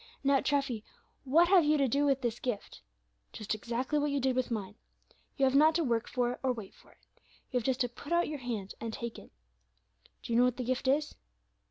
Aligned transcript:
Now, 0.23 0.39
Treffy, 0.39 0.83
what 1.25 1.47
have 1.49 1.63
you 1.63 1.77
to 1.77 1.87
do 1.87 2.07
with 2.07 2.21
this 2.21 2.39
gift? 2.39 2.81
Just 3.33 3.53
exactly 3.53 3.99
what 3.99 4.09
you 4.09 4.19
did 4.19 4.35
with 4.35 4.49
mine. 4.49 4.73
You 5.37 5.45
have 5.45 5.53
not 5.53 5.75
to 5.75 5.83
work 5.83 6.07
for 6.09 6.31
it, 6.31 6.39
or 6.41 6.51
wait 6.51 6.73
for 6.73 6.89
it. 6.93 6.97
You 7.51 7.59
have 7.59 7.65
just 7.65 7.81
to 7.81 7.87
put 7.87 8.11
out 8.11 8.27
your 8.27 8.39
hand 8.39 8.73
and 8.81 8.91
take 8.91 9.19
it. 9.19 9.31
Do 10.23 10.33
you 10.33 10.39
know 10.39 10.45
what 10.45 10.57
the 10.57 10.63
gift 10.63 10.87
is?" 10.87 11.13